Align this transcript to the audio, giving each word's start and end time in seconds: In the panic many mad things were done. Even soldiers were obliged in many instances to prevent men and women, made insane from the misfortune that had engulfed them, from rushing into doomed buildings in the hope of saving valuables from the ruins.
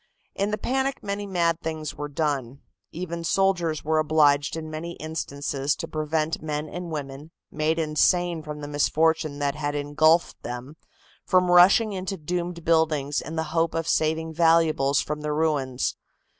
In 0.33 0.49
the 0.49 0.57
panic 0.57 1.03
many 1.03 1.27
mad 1.27 1.61
things 1.61 1.93
were 1.93 2.07
done. 2.07 2.61
Even 2.91 3.23
soldiers 3.23 3.85
were 3.85 3.99
obliged 3.99 4.57
in 4.57 4.67
many 4.71 4.93
instances 4.93 5.75
to 5.75 5.87
prevent 5.87 6.41
men 6.41 6.67
and 6.67 6.89
women, 6.89 7.29
made 7.51 7.77
insane 7.77 8.41
from 8.41 8.61
the 8.61 8.67
misfortune 8.67 9.37
that 9.37 9.53
had 9.53 9.75
engulfed 9.75 10.41
them, 10.41 10.75
from 11.23 11.51
rushing 11.51 11.93
into 11.93 12.17
doomed 12.17 12.65
buildings 12.65 13.21
in 13.21 13.35
the 13.35 13.43
hope 13.53 13.75
of 13.75 13.87
saving 13.87 14.33
valuables 14.33 15.01
from 15.01 15.21
the 15.21 15.31
ruins. 15.33 15.95